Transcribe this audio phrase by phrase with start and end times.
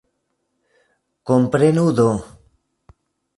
[1.27, 2.09] Komprenu do!